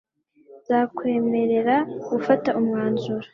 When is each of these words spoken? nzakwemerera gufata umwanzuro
nzakwemerera 0.59 1.75
gufata 2.09 2.49
umwanzuro 2.59 3.25